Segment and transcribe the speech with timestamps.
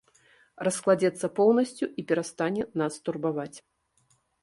[0.67, 3.55] Раскладзецца поўнасцю і перастане нас турбаваць.